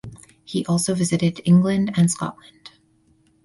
[0.43, 2.71] He also visited England and Scotland.